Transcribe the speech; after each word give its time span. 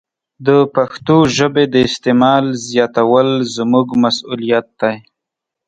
د 0.47 0.49
پښتو 0.75 1.17
ژبې 1.37 1.65
د 1.73 1.75
استعمال 1.87 2.45
زیاتول 2.69 3.29
زموږ 3.55 3.87
مسوولیت 4.03 4.67
دی. 4.81 4.95